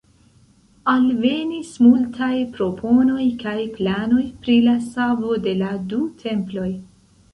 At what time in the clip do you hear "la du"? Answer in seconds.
5.61-6.01